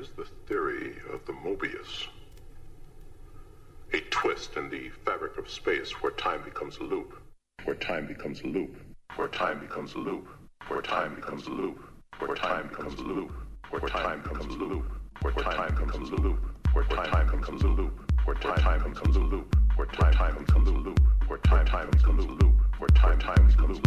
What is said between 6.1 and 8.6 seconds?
time becomes a loop. Where time becomes a